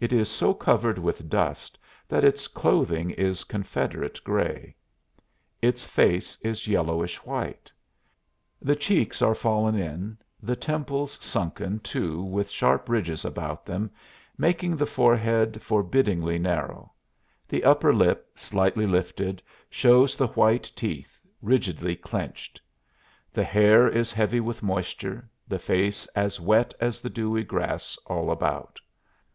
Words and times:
It 0.00 0.14
is 0.14 0.30
so 0.30 0.54
covered 0.54 0.98
with 0.98 1.28
dust 1.28 1.78
that 2.08 2.24
its 2.24 2.48
clothing 2.48 3.10
is 3.10 3.44
Confederate 3.44 4.18
gray. 4.24 4.74
Its 5.60 5.84
face 5.84 6.38
is 6.40 6.66
yellowish 6.66 7.18
white; 7.26 7.70
the 8.62 8.74
cheeks 8.74 9.20
are 9.20 9.34
fallen 9.34 9.74
in, 9.74 10.16
the 10.42 10.56
temples 10.56 11.18
sunken, 11.22 11.80
too, 11.80 12.22
with 12.22 12.48
sharp 12.50 12.88
ridges 12.88 13.26
about 13.26 13.66
them, 13.66 13.90
making 14.38 14.74
the 14.74 14.86
forehead 14.86 15.60
forbiddingly 15.60 16.38
narrow; 16.40 16.90
the 17.46 17.62
upper 17.62 17.92
lip, 17.92 18.30
slightly 18.36 18.86
lifted, 18.86 19.42
shows 19.68 20.16
the 20.16 20.28
white 20.28 20.72
teeth, 20.74 21.20
rigidly 21.42 21.94
clenched. 21.94 22.58
The 23.34 23.44
hair 23.44 23.86
is 23.86 24.12
heavy 24.12 24.40
with 24.40 24.62
moisture, 24.62 25.28
the 25.46 25.58
face 25.58 26.06
as 26.16 26.40
wet 26.40 26.72
as 26.80 27.02
the 27.02 27.10
dewy 27.10 27.44
grass 27.44 27.98
all 28.06 28.30
about. 28.30 28.80